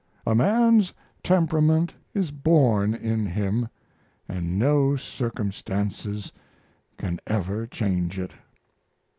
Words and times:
A 0.25 0.33
man's 0.33 0.95
temperament 1.21 1.93
is 2.15 2.31
born 2.31 2.95
in 2.95 3.23
him, 3.27 3.69
and 4.27 4.57
no 4.57 4.95
circumstances 4.95 6.31
can 6.97 7.19
ever 7.27 7.67
change 7.67 8.17
it. 8.17 8.31